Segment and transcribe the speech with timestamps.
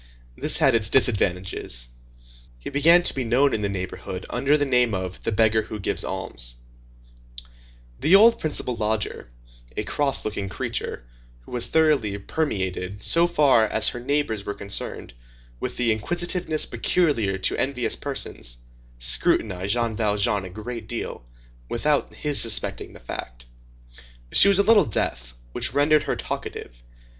[0.35, 1.89] This had its disadvantages.
[2.57, 5.77] He began to be known in the neighborhood under the name of the beggar who
[5.79, 6.55] gives alms.
[7.99, 9.29] The old principal lodger,
[9.77, 11.03] a cross looking creature,
[11.41, 15.13] who was thoroughly permeated, so far as her neighbors were concerned,
[15.59, 18.57] with the inquisitiveness peculiar to envious persons,
[18.97, 21.27] scrutinized Jean Valjean a great deal,
[21.69, 23.45] without his suspecting the fact.
[24.31, 26.81] She was a little deaf, which rendered her talkative.